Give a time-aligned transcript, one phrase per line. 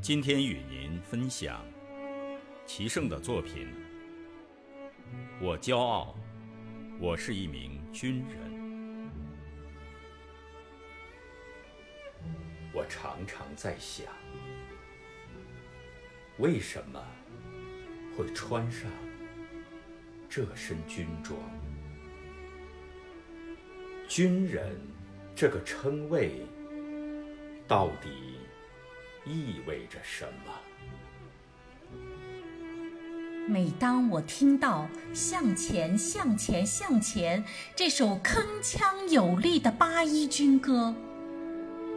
[0.00, 1.64] 今天与您分享
[2.64, 3.68] 齐胜的作品。
[5.40, 6.16] 我骄傲，
[7.00, 9.10] 我是一名军人。
[12.72, 14.06] 我常常在想，
[16.38, 17.04] 为什么
[18.16, 18.88] 会穿上
[20.28, 21.36] 这身军装？
[24.08, 24.80] 军人
[25.34, 26.46] 这个称谓
[27.66, 28.37] 到底
[29.28, 30.52] 意味着什么？
[33.46, 37.44] 每当我听到“向前，向前，向前”
[37.76, 40.94] 这首铿锵有力的八一军歌，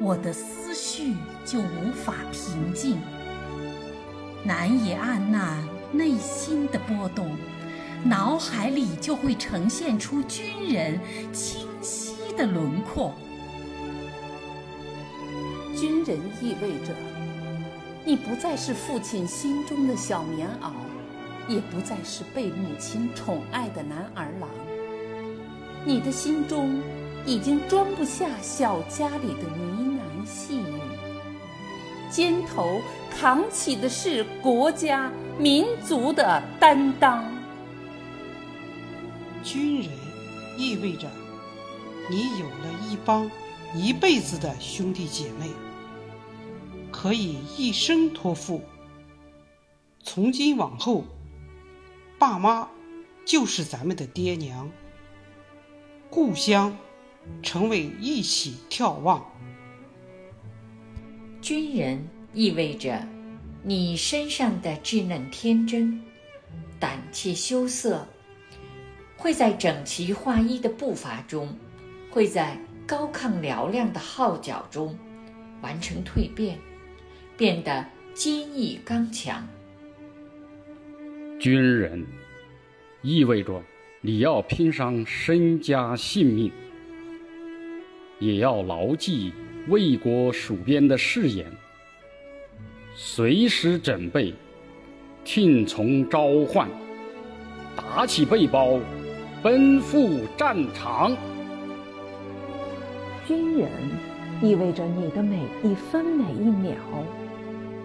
[0.00, 2.98] 我的思绪就无法平静，
[4.44, 5.62] 难以按捺
[5.92, 7.36] 内心的波动，
[8.04, 11.00] 脑海里就会呈现出军人
[11.32, 13.14] 清晰的轮廓。
[15.76, 16.94] 军人意味着，
[18.06, 20.70] 你不再是父亲心中的小棉袄。
[21.48, 24.48] 也不再是被母亲宠爱的男儿郎，
[25.84, 26.82] 你的心中
[27.24, 30.80] 已经装不下小家里的呢喃细语，
[32.10, 32.80] 肩头
[33.16, 37.24] 扛起的是国家民族的担当。
[39.44, 39.88] 军人
[40.58, 41.08] 意味着
[42.10, 43.30] 你有了一帮
[43.72, 45.48] 一辈子的兄弟姐妹，
[46.96, 48.62] 可以一生托付。
[50.02, 51.04] 从今往后。
[52.18, 52.66] 爸妈
[53.26, 54.70] 就是咱们的爹娘，
[56.08, 56.74] 故乡
[57.42, 59.22] 成为一起眺望。
[61.42, 63.06] 军人意味着
[63.62, 66.02] 你身上的稚嫩天真、
[66.80, 68.06] 胆怯羞涩，
[69.18, 71.54] 会在整齐划一的步伐中，
[72.10, 74.98] 会在高亢嘹亮的号角中
[75.60, 76.58] 完成蜕变，
[77.36, 77.84] 变得
[78.14, 79.46] 坚毅刚强。
[81.38, 82.04] 军人
[83.02, 83.62] 意味着
[84.00, 86.50] 你要拼上身家性命，
[88.18, 89.32] 也要牢记
[89.68, 91.46] 为国戍边的誓言，
[92.94, 94.32] 随时准备
[95.24, 96.68] 听从召唤，
[97.76, 98.80] 打起背包，
[99.42, 101.14] 奔赴战场。
[103.26, 103.68] 军人
[104.40, 106.74] 意味着你的每一分每一秒。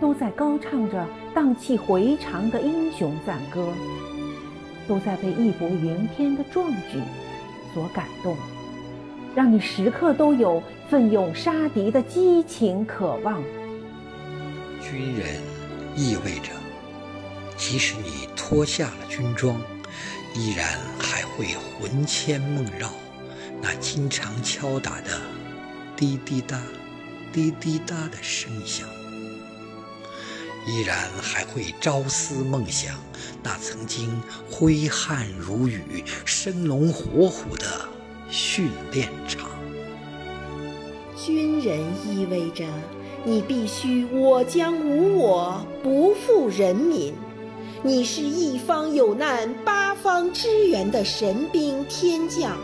[0.00, 3.72] 都在高唱着荡气回肠的英雄赞歌，
[4.88, 7.00] 都在被义薄云天的壮举
[7.74, 8.36] 所感动，
[9.34, 13.42] 让你时刻都有奋勇杀敌的激情渴望。
[14.80, 15.40] 军人
[15.94, 16.50] 意味着，
[17.56, 19.60] 即使你脱下了军装，
[20.34, 20.66] 依然
[20.98, 21.46] 还会
[21.78, 22.88] 魂牵梦绕
[23.60, 25.20] 那经常敲打的
[25.94, 26.58] 滴滴答、
[27.32, 28.88] 滴滴答的声响。
[30.70, 32.94] 依然还会朝思梦想
[33.42, 37.66] 那曾经挥汗如雨、生龙活虎的
[38.30, 39.50] 训练场。
[41.16, 42.64] 军人意味着
[43.24, 47.12] 你必须我将无我，不负人民。
[47.82, 52.56] 你是一方有难八方支援的神兵天将，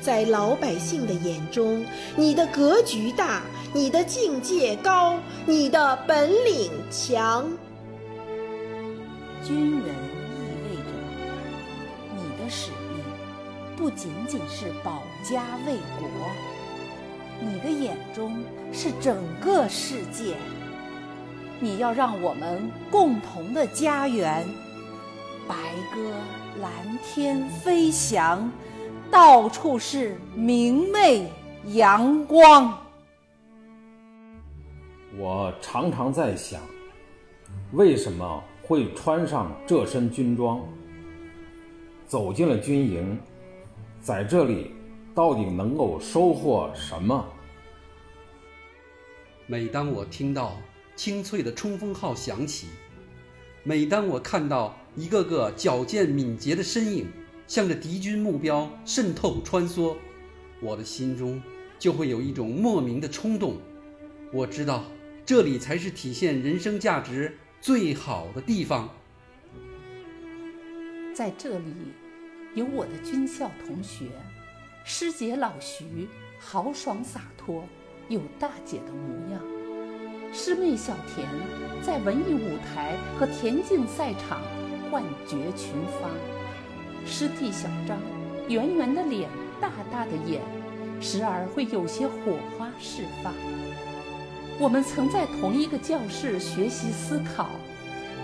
[0.00, 1.84] 在老百姓的眼中，
[2.16, 3.42] 你的格局大。
[3.72, 5.16] 你的境界高，
[5.46, 7.48] 你的本领强。
[9.44, 10.90] 军人意味着
[12.16, 13.04] 你的使命
[13.76, 16.08] 不仅仅是保家卫国，
[17.40, 20.34] 你的眼中是整个世界。
[21.60, 24.44] 你要让我们共同的家园
[25.46, 25.54] 白
[25.94, 26.10] 鸽
[26.60, 28.50] 蓝天飞翔，
[29.10, 31.28] 到处是明媚
[31.66, 32.78] 阳光。
[35.18, 36.60] 我常常在想，
[37.72, 40.60] 为什么会穿上这身军装，
[42.06, 43.18] 走进了军营，
[44.00, 44.70] 在这里
[45.12, 47.26] 到底能够收获什么？
[49.48, 50.52] 每当我听到
[50.94, 52.68] 清脆的冲锋号响起，
[53.64, 57.08] 每当我看到一个个矫健敏捷的身影
[57.50, 59.96] 向着敌军目标渗透穿梭，
[60.62, 61.42] 我的心中
[61.80, 63.56] 就会有一种莫名的冲动。
[64.32, 64.84] 我知道。
[65.26, 68.88] 这里才是体现人生价值最好的地方。
[71.14, 71.72] 在这里，
[72.54, 74.06] 有我的军校同学，
[74.82, 76.08] 师姐老徐
[76.40, 77.64] 豪爽洒脱，
[78.08, 79.40] 有大姐的模样；
[80.32, 81.28] 师妹小田
[81.80, 84.40] 在文艺舞台和田径赛场
[84.90, 86.10] 幻觉群芳；
[87.06, 87.98] 师弟小张
[88.48, 89.28] 圆圆的脸，
[89.60, 90.40] 大大的眼，
[91.00, 92.14] 时而会有些火
[92.58, 93.32] 花释放。
[94.58, 97.48] 我们曾在同一个教室学习思考，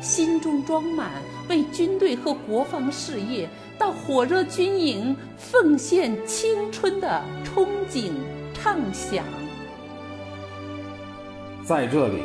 [0.00, 1.10] 心中装满
[1.48, 8.10] 为军队和国防事业到火热军营奉献青春的憧憬
[8.52, 9.24] 畅想。
[11.64, 12.22] 在这里，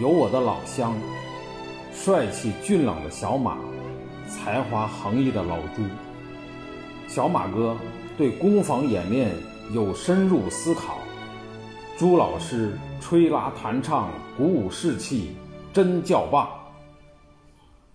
[0.00, 0.96] 有我的老乡，
[1.94, 3.58] 帅气俊朗的小马，
[4.28, 5.82] 才华横溢的老朱。
[7.06, 7.76] 小马哥
[8.16, 9.30] 对攻防演练
[9.72, 10.98] 有深入思考，
[11.96, 15.36] 朱老师吹拉弹唱，鼓舞士气，
[15.72, 16.48] 真叫棒。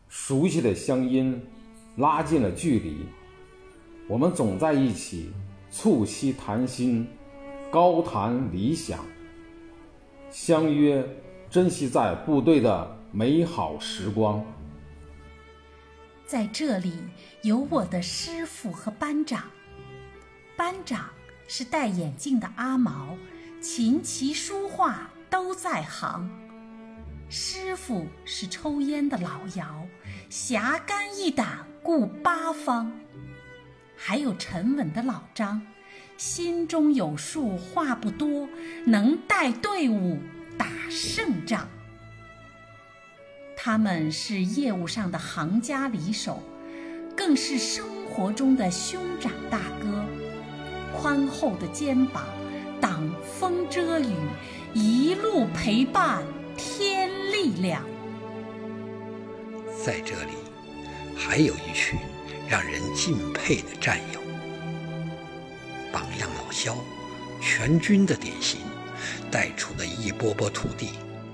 [0.07, 1.41] 熟悉的乡音，
[1.97, 3.05] 拉近了距离，
[4.07, 5.31] 我们总在一起
[5.69, 7.07] 促膝谈心，
[7.69, 8.99] 高谈理想。
[10.31, 11.03] 相约，
[11.49, 14.43] 珍惜在部队的美好时光。
[16.29, 16.93] 在这里
[17.41, 19.45] 有我的师傅和班长。
[20.55, 21.09] 班长
[21.47, 23.17] 是戴眼镜的阿毛，
[23.59, 26.29] 琴棋书画都在行。
[27.29, 29.87] 师傅是抽烟的老姚，
[30.29, 32.91] 侠肝义胆顾八方。
[33.97, 35.59] 还有沉稳的老张。
[36.15, 38.47] 心中有数，话不多，
[38.85, 40.19] 能带队伍
[40.59, 41.67] 打胜仗。
[43.61, 46.41] 他们是业务上的行家里手，
[47.13, 50.05] 更是生活中的兄长大哥。
[50.97, 52.23] 宽厚的肩膀，
[52.79, 54.15] 挡风遮雨，
[54.73, 56.23] 一路陪伴，
[56.55, 57.83] 添力量。
[59.85, 60.31] 在这里，
[61.13, 61.99] 还有一群
[62.47, 64.21] 让人敬佩的战友。
[65.91, 66.77] 榜样老肖，
[67.41, 68.61] 全军的典型，
[69.29, 70.91] 带出的一波波徒弟，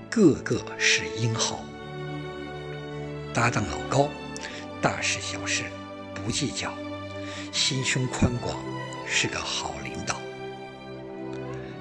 [0.10, 1.64] 个个是英豪。
[3.36, 4.10] 搭档老高，
[4.82, 5.64] 大事小事
[6.14, 6.74] 不计较，
[7.52, 8.58] 心胸宽广，
[9.06, 10.22] 是个好领导。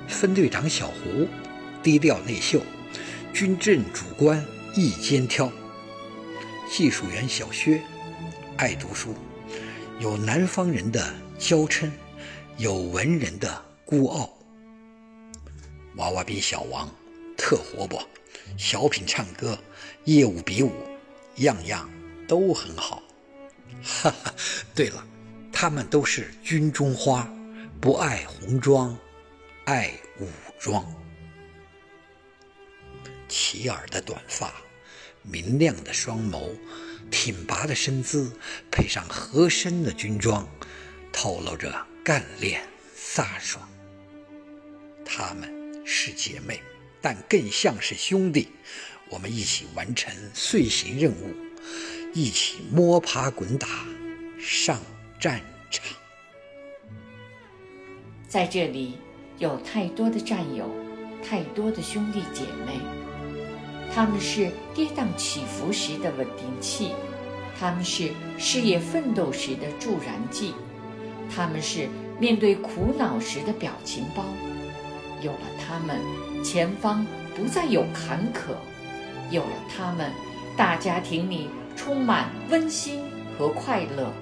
[0.08, 1.28] 分队长小胡，
[1.80, 2.60] 低调内秀，
[3.32, 5.48] 军政主官一肩挑。
[6.68, 7.80] 技术员小薛，
[8.56, 9.14] 爱读书，
[10.00, 11.88] 有南方人的娇嗔。
[12.56, 14.30] 有文人的孤傲，
[15.96, 16.88] 娃娃兵小王
[17.36, 18.00] 特活泼，
[18.56, 19.58] 小品唱歌，
[20.04, 20.72] 业务比武，
[21.36, 21.90] 样样
[22.26, 23.02] 都很好。
[23.82, 24.34] 哈哈，
[24.74, 25.06] 对了，
[25.52, 27.28] 他们都是军中花，
[27.80, 28.96] 不爱红装，
[29.64, 30.28] 爱武
[30.58, 30.84] 装。
[33.28, 34.52] 齐耳的短发，
[35.22, 36.56] 明亮的双眸，
[37.10, 38.32] 挺拔的身姿，
[38.70, 40.48] 配上合身的军装，
[41.12, 41.86] 透露着。
[42.04, 42.62] 干练
[42.94, 43.66] 飒爽，
[45.06, 46.60] 她们是姐妹，
[47.00, 48.50] 但更像是兄弟。
[49.14, 51.32] 我们一起完成遂行任务，
[52.12, 53.68] 一起摸爬滚打
[54.40, 54.76] 上
[55.20, 55.40] 战
[55.70, 55.84] 场。
[58.26, 58.98] 在这里，
[59.38, 60.68] 有太多的战友，
[61.22, 62.80] 太多的兄弟姐妹。
[63.94, 66.90] 他们是跌宕起伏时的稳定器，
[67.56, 70.54] 他们是事业奋斗时的助燃剂。
[71.32, 71.88] 他们是
[72.18, 74.24] 面对苦恼时的表情包，
[75.22, 76.00] 有了他们，
[76.42, 77.06] 前方
[77.36, 78.56] 不再有坎坷；
[79.30, 80.10] 有了他们，
[80.56, 83.02] 大家庭里充满温馨
[83.36, 84.12] 和快乐。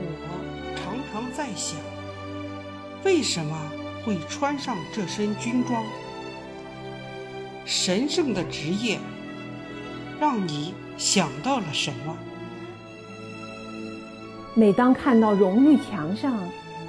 [0.00, 1.78] 我常常在想，
[3.04, 3.56] 为什么
[4.04, 5.84] 会穿上这身军装？
[7.64, 8.98] 神圣的职业，
[10.18, 12.16] 让你想到了什么？
[14.54, 16.36] 每当看到荣誉墙上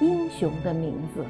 [0.00, 1.24] 英雄的名字，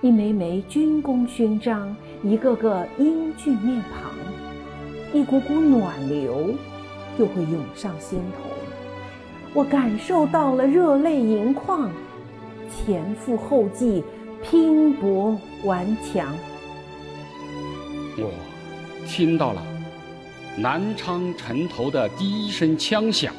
[0.00, 4.12] 一枚枚军功勋章，一个个英俊面庞，
[5.12, 6.54] 一股股暖流
[7.18, 8.48] 就会涌上心头。
[9.52, 11.90] 我感受到了热泪盈眶，
[12.70, 14.04] 前赴后继，
[14.40, 16.32] 拼搏顽强。
[18.18, 18.30] 我
[19.04, 19.60] 听到了
[20.56, 23.34] 南昌城头的第一声枪响。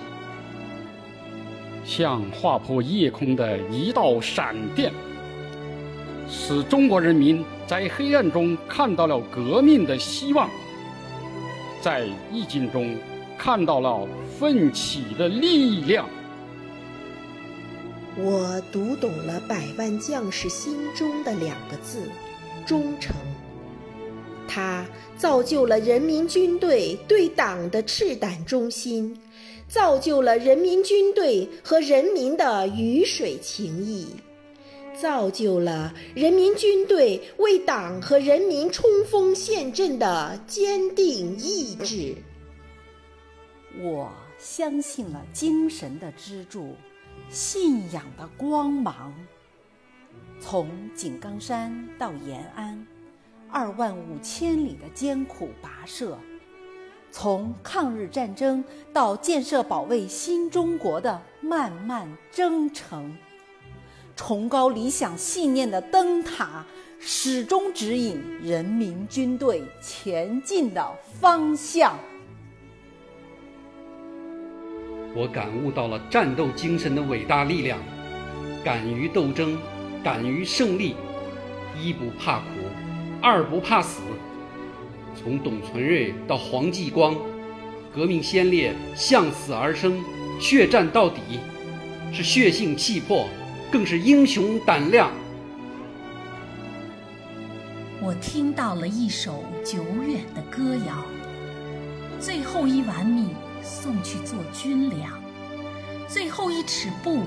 [1.85, 4.91] 像划破夜空的一道闪电，
[6.29, 10.49] 使中国人民在黑暗中看到了革命的希望，
[11.81, 12.95] 在逆境中
[13.37, 14.07] 看到了
[14.39, 16.07] 奋起的力量。
[18.15, 22.03] 我读懂了百万将士心中的两个字：
[22.65, 23.15] 忠诚。
[24.47, 24.85] 它
[25.17, 29.17] 造就了人民军队对党的赤胆忠心。
[29.67, 34.07] 造就了人民军队和人民的鱼水情谊，
[34.99, 42.15] 造就了人民军队为党和人民冲锋陷阵的坚定意志。
[43.81, 46.75] 我相信了精神的支柱，
[47.29, 49.13] 信仰的光芒，
[50.39, 52.85] 从井冈山到延安，
[53.49, 56.17] 二万五千里的艰苦跋涉，
[57.11, 63.15] 从抗日战争到建设保卫新中国的漫漫征程，
[64.19, 66.65] 崇高理想信念的灯塔
[66.99, 70.85] 始终指引人民军队前进的
[71.21, 71.97] 方向。
[75.15, 77.79] 我感悟到了战斗精神的伟大力量，
[78.61, 79.57] 敢于斗争，
[80.03, 80.97] 敢于胜利，
[81.81, 82.45] 一不怕苦，
[83.21, 84.01] 二不怕死。
[85.15, 87.15] 从董存瑞到黄继光，
[87.95, 90.03] 革命先烈向死而生，
[90.41, 91.21] 血战到底，
[92.11, 93.25] 是血性气魄，
[93.71, 95.11] 更是英雄胆量。
[98.01, 101.03] 我听到了一首久远的歌谣，
[102.19, 103.29] 最后一碗米。
[103.61, 105.21] 送去做军粮，
[106.07, 107.23] 最后一尺布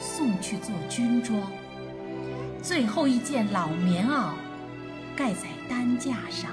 [0.00, 1.38] 送去做军装，
[2.62, 4.30] 最后一件老棉袄
[5.14, 6.50] 盖在担架上，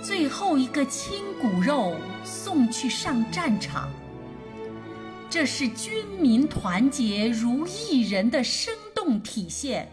[0.00, 3.90] 最后一个亲骨肉送去上战场。
[5.34, 9.88] 这是军民团结如一人的生动体现，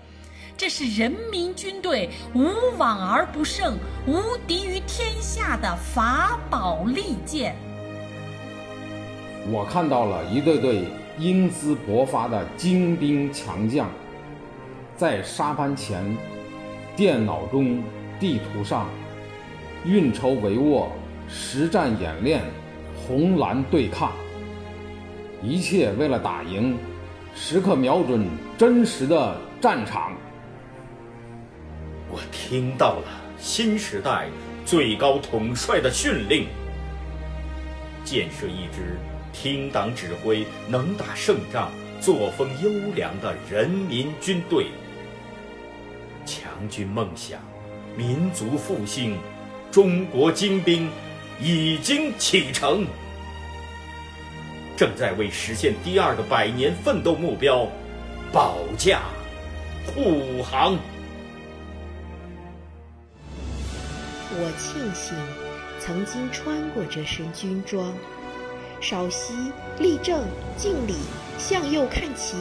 [0.55, 2.45] 这是人民军队无
[2.77, 7.55] 往而不胜、无敌于天下的法宝利剑。
[9.50, 10.86] 我看到了一队队
[11.17, 13.89] 英姿勃发的精兵强将，
[14.95, 16.15] 在沙盘前、
[16.95, 17.81] 电脑中、
[18.19, 18.88] 地图上
[19.83, 20.86] 运筹帷幄、
[21.27, 22.43] 实战演练、
[22.95, 24.12] 红蓝对抗，
[25.43, 26.77] 一切为了打赢，
[27.36, 30.13] 时刻瞄准真实的战场。
[32.10, 33.07] 我听到了
[33.39, 34.27] 新时代
[34.65, 36.48] 最高统帅的训令：
[38.03, 38.98] 建设一支。
[39.33, 41.71] 听党指挥、能打胜仗、
[42.01, 44.67] 作风优良的人民军队，
[46.25, 47.39] 强军梦想、
[47.95, 49.15] 民族复兴、
[49.71, 50.89] 中国精兵
[51.41, 52.86] 已经启程，
[54.81, 57.67] 正在为实现第二个百年奋斗目标
[58.33, 59.01] 保驾
[59.85, 60.75] 护航。
[64.31, 65.15] 我庆幸
[65.79, 67.93] 曾经穿过这身军装。
[68.81, 70.23] 稍息，立正，
[70.57, 70.95] 敬礼，
[71.38, 72.35] 向右看齐，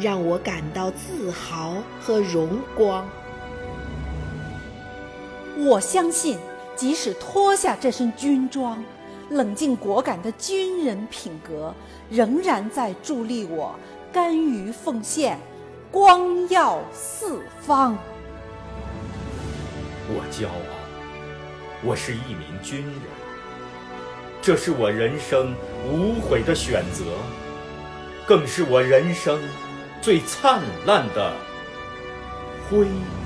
[0.00, 3.08] 让我感到自豪和荣光。
[5.58, 6.40] 我相信，
[6.74, 8.84] 即使脱下这身军装，
[9.30, 11.74] 冷静果敢的军人品格
[12.08, 13.74] 仍然在助力我
[14.12, 15.38] 甘于奉献，
[15.90, 17.98] 光耀四方。
[20.08, 20.52] 我骄傲，
[21.84, 23.00] 我是一名军人。
[24.40, 25.52] 这是我人生
[25.90, 27.04] 无悔的选择，
[28.28, 29.40] 更是我人生
[30.00, 31.32] 最灿烂的
[32.70, 33.25] 辉煌。